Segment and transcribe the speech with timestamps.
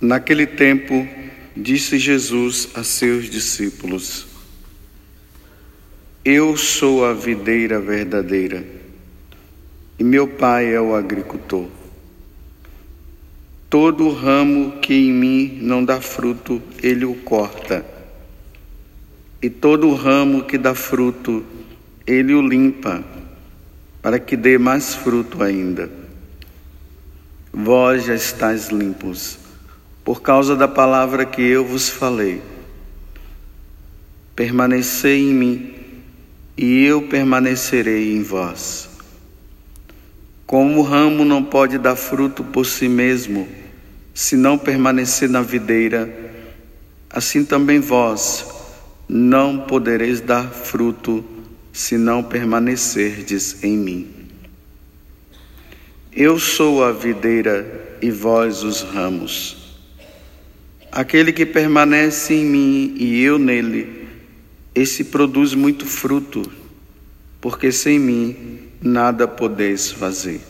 [0.00, 1.06] Naquele tempo,
[1.54, 4.26] disse Jesus a seus discípulos:
[6.24, 8.64] Eu sou a videira verdadeira
[9.98, 11.68] e meu Pai é o agricultor.
[13.68, 17.84] Todo ramo que em mim não dá fruto, ele o corta,
[19.42, 21.44] e todo ramo que dá fruto,
[22.06, 23.04] ele o limpa,
[24.00, 25.90] para que dê mais fruto ainda.
[27.52, 29.39] Vós já estáis limpos
[30.04, 32.42] por causa da palavra que eu vos falei.
[34.34, 35.74] Permanecei em mim,
[36.56, 38.88] e eu permanecerei em vós.
[40.46, 43.48] Como o ramo não pode dar fruto por si mesmo,
[44.12, 46.12] se não permanecer na videira,
[47.08, 48.46] assim também vós
[49.08, 51.24] não podereis dar fruto
[51.72, 54.08] se não permanecerdes em mim.
[56.12, 59.59] Eu sou a videira e vós os ramos.
[60.92, 64.08] Aquele que permanece em mim e eu nele,
[64.74, 66.42] esse produz muito fruto,
[67.40, 70.40] porque sem mim nada podeis fazer.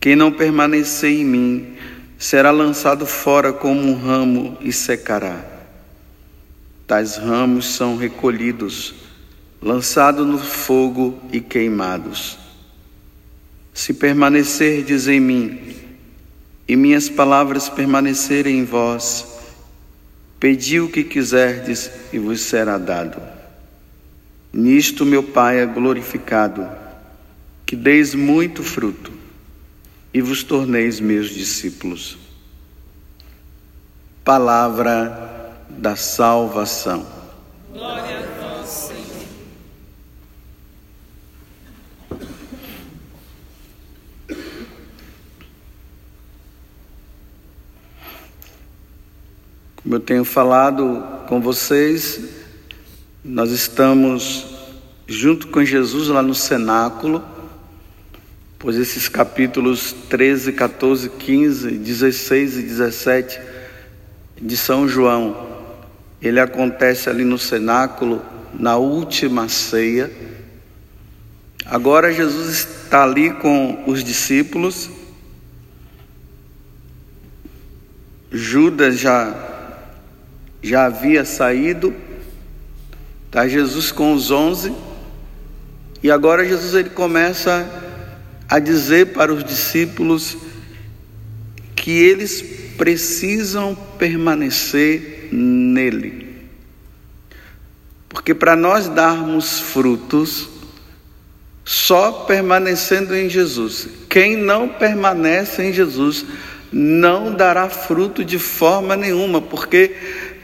[0.00, 1.74] Quem não permanecer em mim
[2.18, 5.44] será lançado fora como um ramo e secará.
[6.84, 8.94] Tais ramos são recolhidos,
[9.60, 12.36] lançados no fogo e queimados.
[13.72, 15.81] Se permanecerdes em mim,
[16.66, 19.26] e minhas palavras permanecerem em vós,
[20.38, 23.20] pedi o que quiserdes e vos será dado.
[24.52, 26.68] Nisto meu Pai é glorificado,
[27.64, 29.12] que deis muito fruto
[30.12, 32.18] e vos torneis meus discípulos.
[34.24, 37.06] Palavra da salvação.
[37.72, 39.02] Glória a vós, Senhor.
[49.82, 52.20] Como eu tenho falado com vocês,
[53.24, 54.46] nós estamos
[55.08, 57.20] junto com Jesus lá no cenáculo,
[58.60, 63.40] pois esses capítulos 13, 14, 15, 16 e 17
[64.40, 65.48] de São João,
[66.20, 68.22] ele acontece ali no cenáculo,
[68.54, 70.12] na última ceia.
[71.66, 74.88] Agora Jesus está ali com os discípulos.
[78.30, 79.50] Judas já
[80.62, 81.94] já havia saído,
[83.26, 84.72] está Jesus com os onze,
[86.02, 87.68] e agora Jesus ele começa
[88.48, 90.36] a dizer para os discípulos
[91.74, 92.42] que eles
[92.76, 96.22] precisam permanecer nele.
[98.08, 100.48] Porque para nós darmos frutos,
[101.64, 103.88] só permanecendo em Jesus.
[104.08, 106.24] Quem não permanece em Jesus
[106.72, 109.94] não dará fruto de forma nenhuma, porque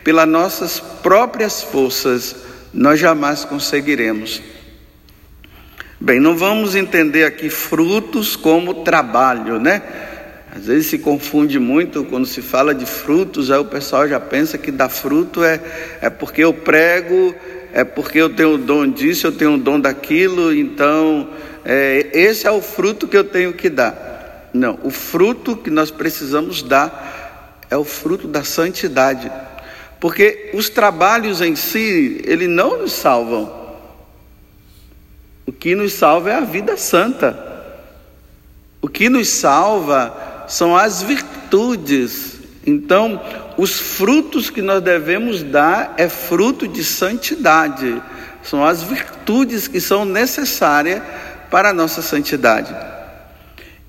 [0.09, 2.35] pelas nossas próprias forças,
[2.73, 4.41] nós jamais conseguiremos.
[6.01, 9.83] Bem, não vamos entender aqui frutos como trabalho, né?
[10.57, 14.57] Às vezes se confunde muito quando se fala de frutos, aí o pessoal já pensa
[14.57, 15.61] que dar fruto é,
[16.01, 17.35] é porque eu prego,
[17.75, 21.29] é porque eu tenho o dom disso, eu tenho o dom daquilo, então
[21.67, 24.49] é, esse é o fruto que eu tenho que dar.
[24.55, 29.31] Não, o fruto que nós precisamos dar é o fruto da santidade.
[30.01, 33.53] Porque os trabalhos em si, ele não nos salvam.
[35.45, 37.47] O que nos salva é a vida santa.
[38.81, 42.37] O que nos salva são as virtudes.
[42.65, 43.21] Então,
[43.57, 48.01] os frutos que nós devemos dar é fruto de santidade.
[48.43, 51.03] São as virtudes que são necessárias
[51.51, 52.75] para a nossa santidade.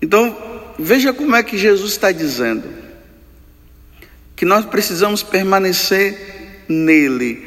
[0.01, 0.35] Então,
[0.79, 2.78] veja como é que Jesus está dizendo
[4.39, 7.45] que nós precisamos permanecer nele,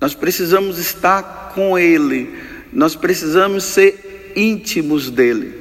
[0.00, 2.34] nós precisamos estar com ele,
[2.72, 5.54] nós precisamos ser íntimos dele.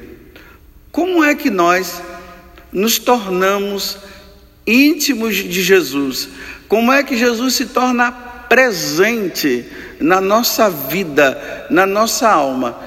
[0.90, 2.01] Como é que nós
[2.72, 3.98] nos tornamos
[4.66, 6.30] íntimos de Jesus?
[6.69, 9.66] Como é que Jesus se torna presente
[10.00, 12.80] na nossa vida, na nossa alma?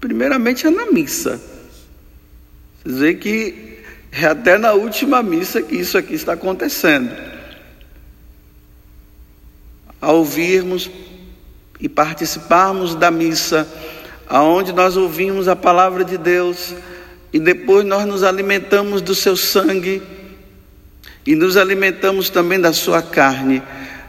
[0.00, 1.40] Primeiramente é na missa.
[2.84, 3.73] Dizer que
[4.16, 7.10] é até na última missa que isso aqui está acontecendo.
[10.00, 10.88] Ao ouvirmos
[11.80, 13.66] e participarmos da missa,
[14.28, 16.74] aonde nós ouvimos a palavra de Deus
[17.32, 20.00] e depois nós nos alimentamos do seu sangue
[21.26, 23.62] e nos alimentamos também da sua carne.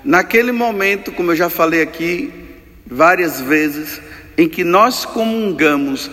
[0.03, 2.31] Naquele momento, como eu já falei aqui
[2.85, 3.99] várias vezes,
[4.37, 6.11] em que nós comungamos,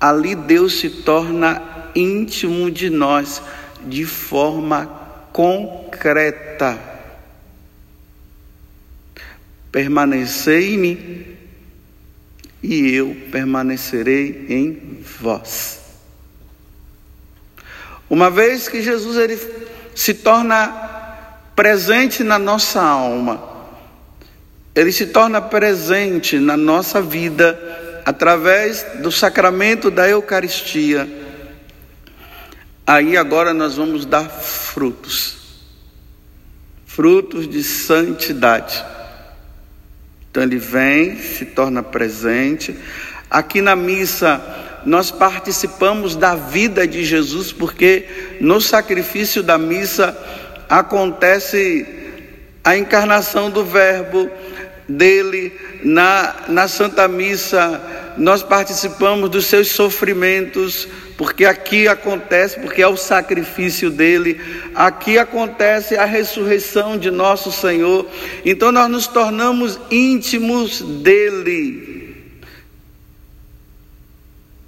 [0.00, 1.67] ali Deus se torna
[1.98, 3.42] íntimo de nós
[3.86, 4.86] de forma
[5.32, 6.78] concreta.
[9.70, 11.26] Permanecei em mim
[12.62, 15.80] e eu permanecerei em vós.
[18.10, 19.38] Uma vez que Jesus ele
[19.94, 20.68] se torna
[21.54, 23.42] presente na nossa alma,
[24.74, 27.58] ele se torna presente na nossa vida
[28.04, 31.17] através do sacramento da Eucaristia.
[32.88, 35.36] Aí agora nós vamos dar frutos,
[36.86, 38.82] frutos de santidade.
[40.30, 42.74] Então ele vem, se torna presente.
[43.28, 44.42] Aqui na missa
[44.86, 50.16] nós participamos da vida de Jesus, porque no sacrifício da missa
[50.66, 51.86] acontece
[52.64, 54.30] a encarnação do Verbo
[54.88, 55.52] dele
[55.84, 58.14] na, na Santa Missa.
[58.16, 60.88] Nós participamos dos seus sofrimentos,
[61.18, 64.40] porque aqui acontece, porque é o sacrifício dele,
[64.72, 68.06] aqui acontece a ressurreição de nosso Senhor,
[68.44, 72.38] então nós nos tornamos íntimos dele.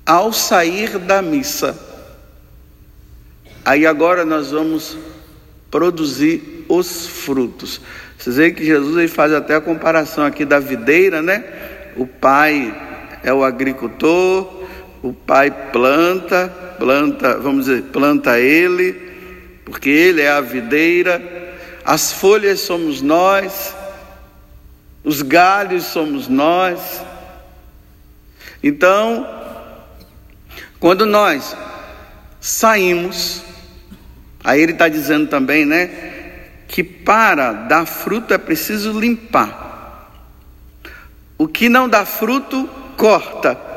[0.04, 1.78] Ao sair da missa,
[3.64, 4.98] aí agora nós vamos
[5.70, 7.80] produzir os frutos.
[8.18, 11.44] Vocês veem que Jesus ele faz até a comparação aqui da videira, né?
[11.96, 12.74] O pai
[13.22, 14.59] é o agricultor,
[15.02, 16.48] o pai planta,
[16.78, 18.92] planta, vamos dizer, planta ele,
[19.64, 21.22] porque ele é a videira,
[21.84, 23.74] as folhas somos nós,
[25.02, 27.02] os galhos somos nós.
[28.62, 29.26] Então,
[30.78, 31.56] quando nós
[32.40, 33.42] saímos,
[34.44, 36.10] aí ele está dizendo também, né,
[36.68, 40.10] que para dar fruto é preciso limpar.
[41.38, 43.69] O que não dá fruto, corta.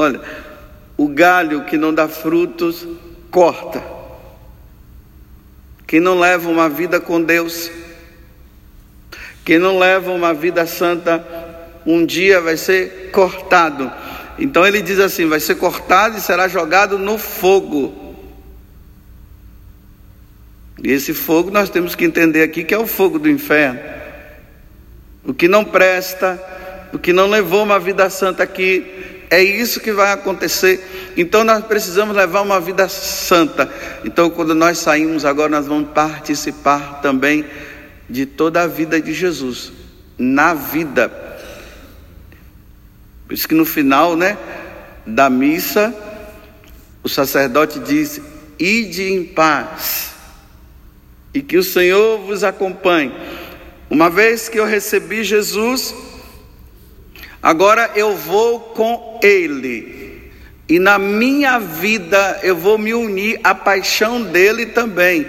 [0.00, 0.20] Olha,
[0.96, 2.86] o galho que não dá frutos,
[3.32, 3.82] corta.
[5.88, 7.68] Quem não leva uma vida com Deus,
[9.44, 11.26] quem não leva uma vida santa,
[11.84, 13.90] um dia vai ser cortado.
[14.38, 18.14] Então ele diz assim: vai ser cortado e será jogado no fogo.
[20.80, 23.80] E esse fogo nós temos que entender aqui que é o fogo do inferno.
[25.24, 26.40] O que não presta,
[26.92, 31.12] o que não levou uma vida santa aqui, é isso que vai acontecer.
[31.16, 33.70] Então nós precisamos levar uma vida santa.
[34.04, 37.44] Então quando nós saímos agora, nós vamos participar também
[38.08, 39.72] de toda a vida de Jesus,
[40.16, 41.10] na vida.
[43.26, 44.38] Por isso que no final, né,
[45.06, 45.94] da missa,
[47.02, 48.20] o sacerdote diz:
[48.58, 50.12] "Ide em paz,
[51.34, 53.12] e que o Senhor vos acompanhe".
[53.90, 55.94] Uma vez que eu recebi Jesus,
[57.42, 60.32] Agora eu vou com Ele,
[60.68, 65.26] e na minha vida eu vou me unir à paixão dele também,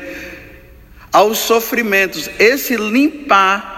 [1.14, 2.30] aos sofrimentos.
[2.40, 3.78] Esse limpar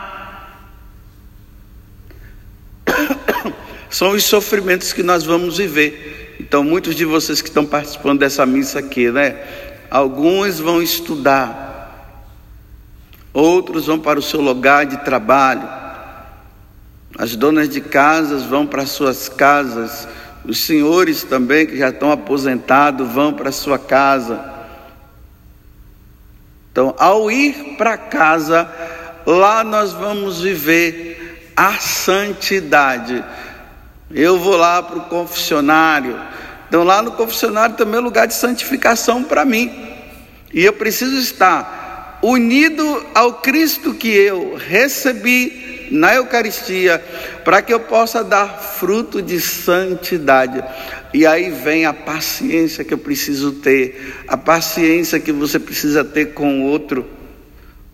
[3.89, 6.37] são os sofrimentos que nós vamos viver.
[6.39, 9.37] Então, muitos de vocês que estão participando dessa missa aqui, né?
[9.89, 12.17] Alguns vão estudar,
[13.33, 15.80] outros vão para o seu lugar de trabalho
[17.21, 20.07] as donas de casas vão para suas casas,
[20.43, 24.43] os senhores também que já estão aposentados vão para sua casa.
[26.71, 28.67] Então, ao ir para casa,
[29.23, 33.23] lá nós vamos viver a santidade.
[34.09, 36.19] Eu vou lá para o confessionário.
[36.67, 39.71] Então, lá no confessionário também é lugar de santificação para mim.
[40.51, 47.03] E eu preciso estar unido ao Cristo que eu recebi na Eucaristia,
[47.43, 50.63] para que eu possa dar fruto de santidade.
[51.13, 56.27] E aí vem a paciência que eu preciso ter, a paciência que você precisa ter
[56.27, 57.05] com o outro,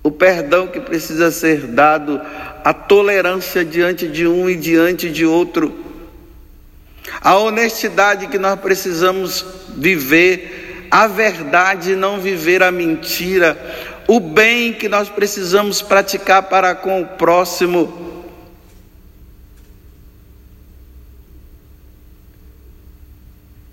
[0.04, 2.22] o perdão que precisa ser dado,
[2.64, 5.76] a tolerância diante de um e diante de outro,
[7.20, 9.44] a honestidade que nós precisamos
[9.76, 13.58] viver, a verdade, não viver a mentira,
[14.08, 18.08] o bem que nós precisamos praticar para com o próximo.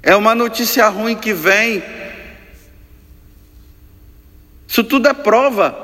[0.02, 1.82] É uma notícia ruim que vem.
[4.66, 5.82] Isso tudo é prova.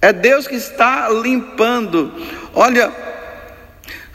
[0.00, 2.12] É Deus que está limpando.
[2.54, 2.92] Olha,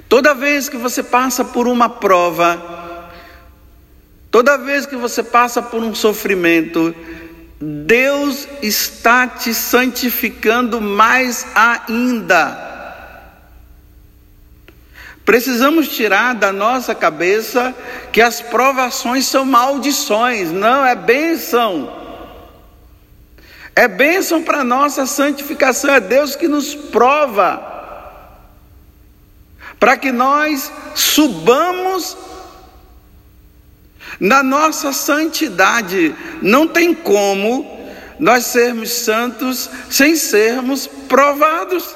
[0.07, 3.11] toda vez que você passa por uma prova,
[4.31, 6.95] toda vez que você passa por um sofrimento,
[7.59, 12.65] Deus está te santificando mais ainda.
[15.23, 17.73] Precisamos tirar da nossa cabeça
[18.11, 21.91] que as provações são maldições, não é bênção.
[23.75, 27.73] É bênção para nossa santificação, é Deus que nos prova,
[29.79, 32.15] para que nós subamos
[34.19, 36.13] na nossa santidade.
[36.41, 37.75] Não tem como
[38.19, 41.95] nós sermos santos sem sermos provados.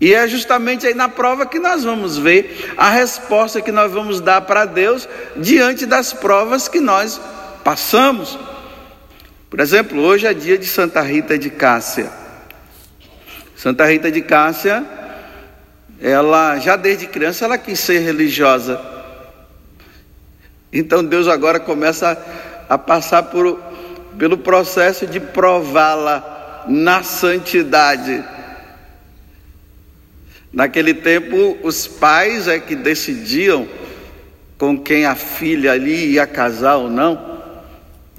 [0.00, 4.20] E é justamente aí na prova que nós vamos ver a resposta que nós vamos
[4.20, 7.20] dar para Deus diante das provas que nós
[7.62, 8.38] passamos.
[9.50, 12.10] Por exemplo, hoje é dia de Santa Rita de Cássia.
[13.54, 14.82] Santa Rita de Cássia,
[16.00, 18.80] ela já desde criança ela quis ser religiosa.
[20.72, 22.16] Então Deus agora começa
[22.68, 23.58] a, passar por,
[24.18, 28.24] pelo processo de prová-la na santidade.
[30.52, 33.68] Naquele tempo, os pais é que decidiam
[34.58, 37.40] com quem a filha ali ia casar ou não.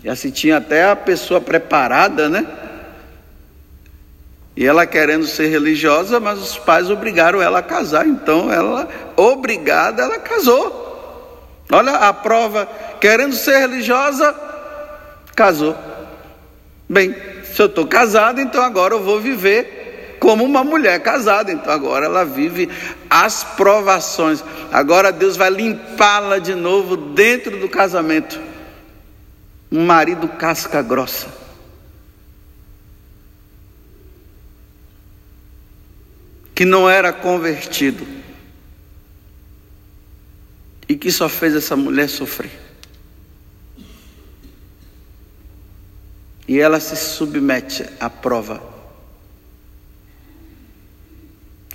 [0.04, 2.46] E assim tinha até a pessoa preparada, né?
[4.56, 8.06] E ela querendo ser religiosa, mas os pais obrigaram ela a casar.
[8.08, 10.81] Então ela, obrigada, ela casou.
[11.72, 12.68] Olha a prova,
[13.00, 14.36] querendo ser religiosa,
[15.34, 15.76] casou.
[16.90, 21.52] Bem, se eu estou casado, então agora eu vou viver como uma mulher casada.
[21.52, 22.70] Então agora ela vive
[23.10, 24.44] as provações.
[24.72, 28.40] Agora Deus vai limpá-la de novo dentro do casamento.
[29.72, 31.28] Um marido casca grossa.
[36.54, 38.21] Que não era convertido.
[40.92, 42.52] E que só fez essa mulher sofrer.
[46.48, 48.72] E ela se submete à prova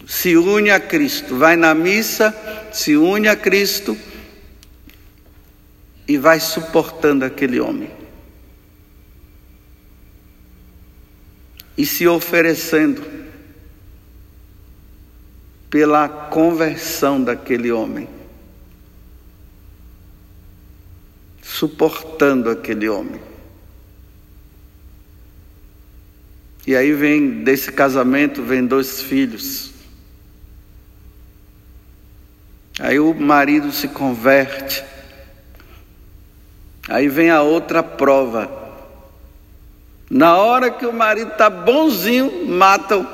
[0.07, 2.33] se une a Cristo, vai na missa,
[2.73, 3.99] se une a Cristo
[6.07, 7.91] e vai suportando aquele homem.
[11.77, 13.05] E se oferecendo
[15.69, 18.09] pela conversão daquele homem.
[21.57, 23.19] Suportando aquele homem.
[26.67, 29.71] E aí vem desse casamento vem dois filhos.
[32.79, 34.85] Aí o marido se converte.
[36.91, 38.51] Aí vem a outra prova.
[40.11, 43.09] Na hora que o marido está bonzinho, matam.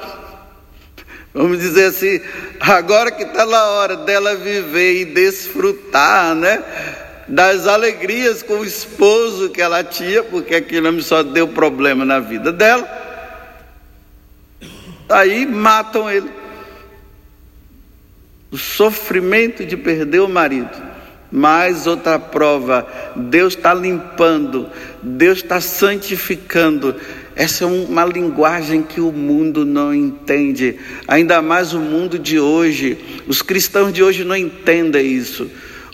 [1.33, 2.21] Vamos dizer assim,
[2.59, 7.02] agora que está na hora dela viver e desfrutar, né?
[7.29, 12.19] Das alegrias com o esposo que ela tinha, porque aquele homem só deu problema na
[12.19, 12.87] vida dela.
[15.09, 16.31] Aí matam ele
[18.51, 20.93] o sofrimento de perder o marido.
[21.31, 22.87] Mais outra prova,
[23.17, 24.69] Deus está limpando,
[25.03, 26.95] Deus está santificando.
[27.35, 33.23] Essa é uma linguagem que o mundo não entende, ainda mais o mundo de hoje.
[33.27, 35.51] Os cristãos de hoje não entendem isso.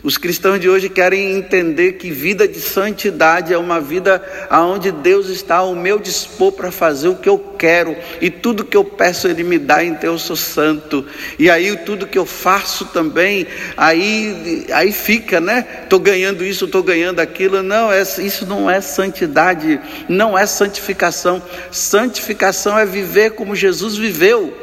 [0.09, 5.29] Os cristãos de hoje querem entender que vida de santidade é uma vida onde Deus
[5.29, 9.29] está ao meu dispor para fazer o que eu quero e tudo que eu peço
[9.29, 11.05] Ele me dá, então eu sou santo.
[11.38, 13.47] E aí tudo que eu faço também,
[13.77, 15.83] aí, aí fica, né?
[15.83, 17.62] Estou ganhando isso, estou ganhando aquilo.
[17.62, 21.43] Não, é, isso não é santidade, não é santificação.
[21.71, 24.57] Santificação é viver como Jesus viveu,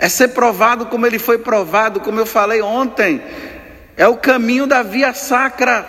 [0.00, 3.22] é ser provado como Ele foi provado, como eu falei ontem.
[3.96, 5.86] É o caminho da via sacra.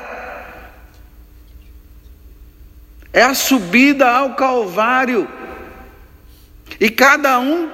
[3.12, 5.28] É a subida ao Calvário.
[6.80, 7.70] E cada um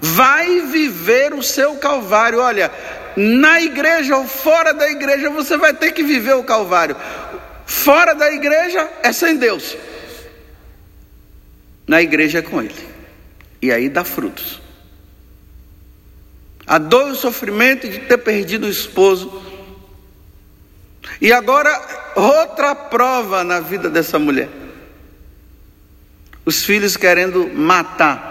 [0.00, 2.40] vai viver o seu Calvário.
[2.40, 2.72] Olha,
[3.16, 6.96] na igreja ou fora da igreja, você vai ter que viver o Calvário.
[7.66, 9.76] Fora da igreja é sem Deus.
[11.86, 12.88] Na igreja é com Ele.
[13.60, 14.60] E aí dá frutos.
[16.66, 19.49] A dor e o sofrimento de ter perdido o esposo
[21.20, 21.70] e agora,
[22.14, 24.48] outra prova na vida dessa mulher.
[26.44, 28.28] Os filhos querendo matar.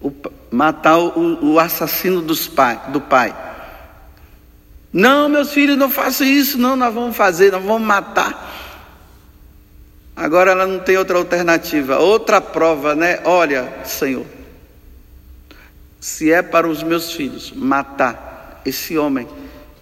[0.00, 0.12] O,
[0.50, 3.34] matar o, o assassino dos pai, do pai.
[4.92, 8.50] Não, meus filhos, não façam isso, não, nós vamos fazer, nós vamos matar.
[10.14, 13.20] Agora ela não tem outra alternativa, outra prova, né?
[13.24, 14.26] Olha, Senhor,
[15.98, 18.31] se é para os meus filhos matar,
[18.64, 19.26] esse homem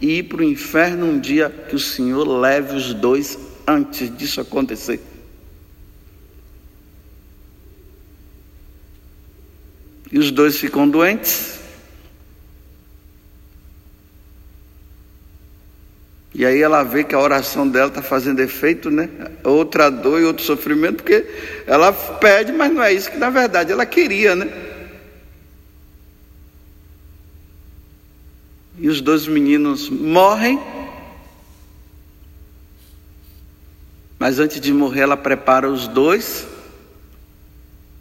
[0.00, 4.40] e ir para o inferno um dia que o Senhor leve os dois antes disso
[4.40, 5.00] acontecer.
[10.10, 11.60] E os dois ficam doentes.
[16.34, 19.08] E aí ela vê que a oração dela está fazendo efeito, né?
[19.44, 21.26] Outra dor e outro sofrimento, porque
[21.66, 24.69] ela pede, mas não é isso que na verdade ela queria, né?
[28.80, 30.58] E os dois meninos morrem.
[34.18, 36.46] Mas antes de morrer, ela prepara os dois,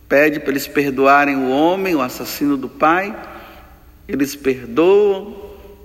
[0.07, 3.13] pede para eles perdoarem o homem, o assassino do pai.
[4.07, 5.35] Eles perdoam,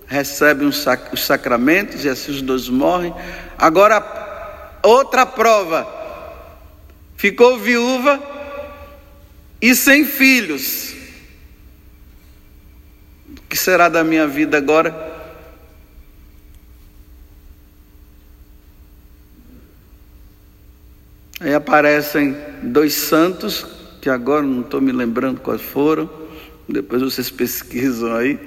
[0.06, 0.86] recebem os
[1.16, 3.12] sacramentos e assim os dois morrem.
[3.58, 4.00] Agora,
[4.80, 5.86] outra prova:
[7.16, 8.22] ficou viúva
[9.60, 10.94] e sem filhos.
[13.54, 14.92] Que será da minha vida agora?
[21.38, 23.64] Aí aparecem dois santos,
[24.02, 26.10] que agora não estou me lembrando quais foram,
[26.68, 28.40] depois vocês pesquisam aí.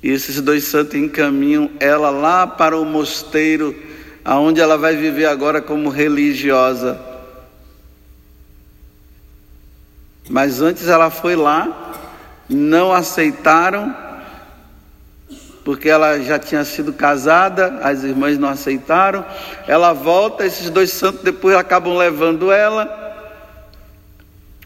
[0.00, 3.74] E esses dois santos encaminham ela lá para o mosteiro,
[4.24, 7.00] aonde ela vai viver agora como religiosa.
[10.28, 11.79] Mas antes ela foi lá,
[12.50, 13.96] não aceitaram,
[15.64, 19.24] porque ela já tinha sido casada, as irmãs não aceitaram.
[19.66, 23.00] Ela volta, esses dois santos depois acabam levando ela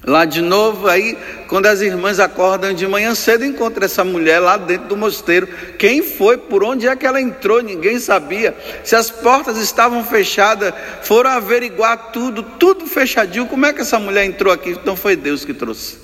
[0.07, 1.17] Lá de novo, aí,
[1.49, 5.49] quando as irmãs acordam de manhã cedo, encontra essa mulher lá dentro do mosteiro.
[5.79, 6.37] Quem foi?
[6.37, 7.63] Por onde é que ela entrou?
[7.63, 8.55] Ninguém sabia.
[8.85, 13.47] Se as portas estavam fechadas, foram averiguar tudo, tudo fechadinho.
[13.47, 14.71] Como é que essa mulher entrou aqui?
[14.71, 16.04] Então foi Deus que trouxe.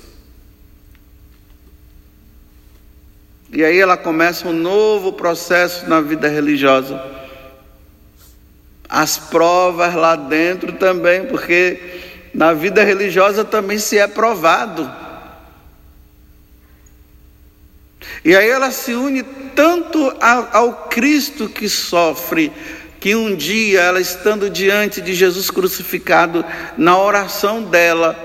[3.61, 6.99] E aí ela começa um novo processo na vida religiosa.
[8.89, 11.79] As provas lá dentro também, porque
[12.33, 14.91] na vida religiosa também se é provado.
[18.25, 22.51] E aí ela se une tanto ao Cristo que sofre,
[22.99, 26.43] que um dia ela estando diante de Jesus crucificado,
[26.75, 28.17] na oração dela,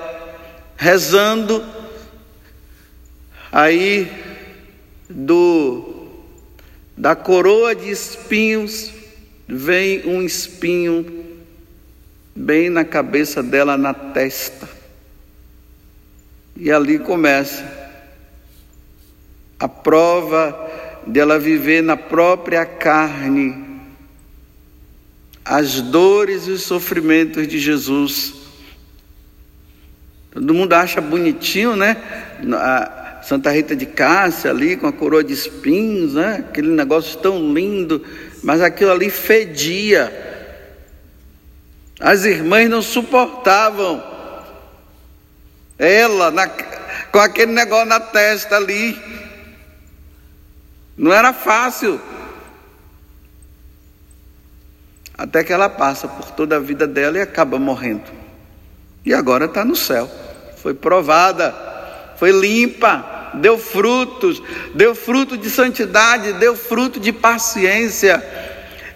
[0.79, 1.63] rezando,
[3.53, 4.25] aí
[5.09, 6.07] do
[6.97, 8.91] da coroa de espinhos
[9.47, 11.25] vem um espinho
[12.35, 14.69] bem na cabeça dela, na testa.
[16.57, 17.65] E ali começa
[19.61, 20.71] a prova
[21.07, 23.65] dela viver na própria carne
[25.45, 28.35] as dores e os sofrimentos de Jesus.
[30.33, 31.97] Todo mundo acha bonitinho, né?
[33.27, 36.45] Santa Rita de Cássia ali com a coroa de espinhos, né?
[36.49, 38.01] Aquele negócio tão lindo,
[38.41, 40.13] mas aquilo ali fedia.
[41.99, 44.01] As irmãs não suportavam
[45.77, 48.97] ela na, com aquele negócio na testa ali.
[50.97, 52.01] Não era fácil.
[55.19, 58.09] Até que ela passa por toda a vida dela e acaba morrendo.
[59.05, 60.09] E agora está no céu.
[60.59, 61.53] Foi provada,
[62.17, 64.43] foi limpa, deu frutos,
[64.75, 68.23] deu fruto de santidade, deu fruto de paciência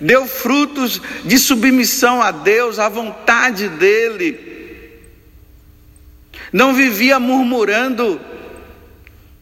[0.00, 4.48] deu frutos de submissão a Deus, à vontade dEle.
[6.52, 8.20] Não vivia murmurando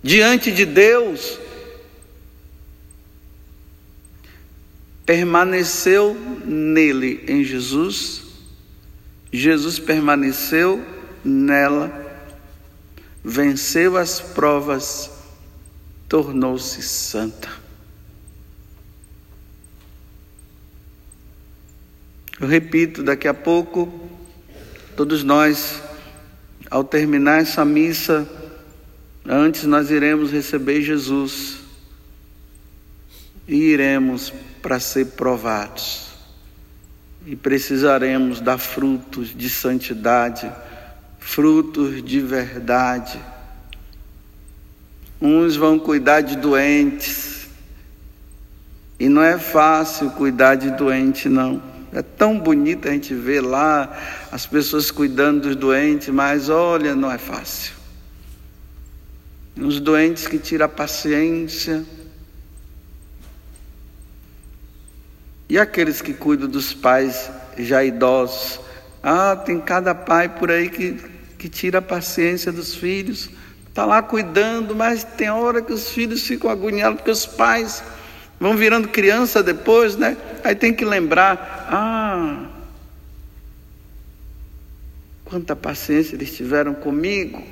[0.03, 1.39] diante de Deus.
[5.07, 8.23] Permaneceu nele, em Jesus.
[9.33, 10.85] Jesus permaneceu
[11.25, 12.08] nela,
[13.25, 15.11] venceu as provas,
[16.09, 17.49] tornou-se santa.
[22.41, 23.93] Eu repito, daqui a pouco,
[24.97, 25.83] todos nós,
[26.71, 28.29] ao terminar essa missa,
[29.27, 31.59] antes nós iremos receber Jesus
[33.49, 36.09] e iremos para ser provados.
[37.27, 40.51] E precisaremos dar frutos de santidade,
[41.19, 43.21] frutos de verdade.
[45.21, 47.49] Uns vão cuidar de doentes,
[48.99, 51.63] e não é fácil cuidar de doente, não.
[51.93, 53.97] É tão bonito a gente ver lá
[54.31, 57.75] as pessoas cuidando dos doentes, mas olha, não é fácil.
[59.57, 61.85] Uns doentes que tiram a paciência.
[65.49, 68.61] E aqueles que cuidam dos pais já idosos.
[69.03, 70.99] Ah, tem cada pai por aí que,
[71.39, 73.31] que tira a paciência dos filhos.
[73.69, 77.83] Está lá cuidando, mas tem hora que os filhos ficam agoniados porque os pais
[78.41, 80.17] Vão virando criança depois, né?
[80.45, 82.47] Aí tem que lembrar: ah,
[85.25, 87.43] quanta paciência eles tiveram comigo.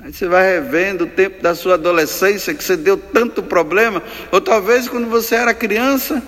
[0.00, 4.40] Aí você vai revendo o tempo da sua adolescência, que você deu tanto problema, ou
[4.40, 6.22] talvez quando você era criança.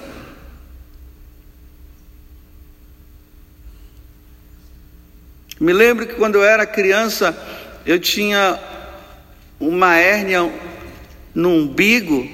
[5.60, 7.36] Me lembro que quando eu era criança,
[7.86, 8.58] eu tinha
[9.60, 10.50] uma hérnia
[11.34, 12.26] no umbigo.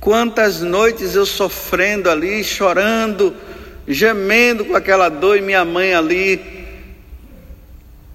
[0.00, 3.34] Quantas noites eu sofrendo ali, chorando,
[3.86, 6.60] gemendo com aquela dor e minha mãe ali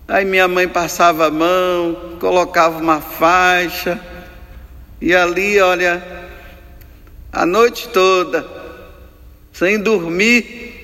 [0.08, 4.00] Aí minha mãe passava a mão, colocava uma faixa,
[5.02, 6.04] e ali, olha,
[7.34, 8.46] a noite toda,
[9.52, 10.75] sem dormir.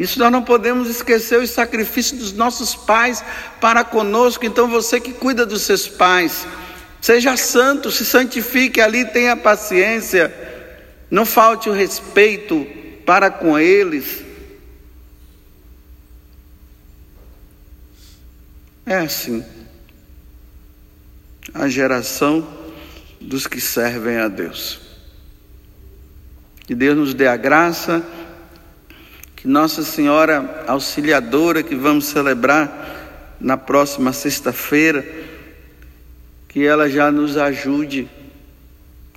[0.00, 3.22] Isso nós não podemos esquecer os sacrifícios dos nossos pais
[3.60, 4.46] para conosco.
[4.46, 6.46] Então você que cuida dos seus pais,
[7.02, 10.34] seja santo, se santifique ali, tenha paciência,
[11.10, 12.66] não falte o respeito
[13.04, 14.24] para com eles.
[18.86, 19.44] É assim.
[21.52, 22.48] A geração
[23.20, 24.80] dos que servem a Deus.
[26.66, 28.02] Que Deus nos dê a graça,
[29.40, 35.02] que Nossa Senhora Auxiliadora, que vamos celebrar na próxima sexta-feira,
[36.46, 38.06] que ela já nos ajude,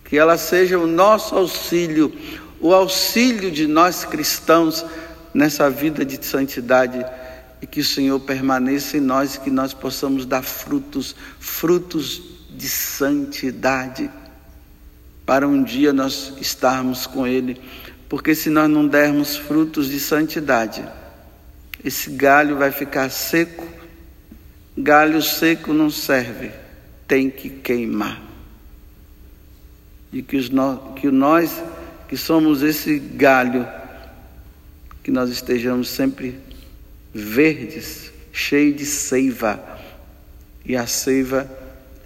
[0.06, 2.14] que ela seja o nosso auxílio,
[2.62, 4.86] o auxílio de nós cristãos
[5.34, 7.06] nessa vida de santidade
[7.62, 12.70] e que o Senhor permaneça em nós e que nós possamos dar frutos, frutos de
[12.70, 14.10] santidade,
[15.26, 17.60] para um dia nós estarmos com Ele,
[18.08, 20.84] porque se nós não dermos frutos de santidade,
[21.84, 23.68] esse galho vai ficar seco,
[24.78, 26.52] galho seco não serve,
[27.08, 28.22] tem que queimar.
[30.12, 31.62] E que, os no, que nós,
[32.08, 33.68] que somos esse galho,
[35.04, 36.40] que nós estejamos sempre
[37.14, 39.62] verdes, cheios de seiva,
[40.66, 41.50] e a seiva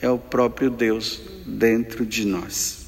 [0.01, 2.86] é o próprio Deus dentro de nós.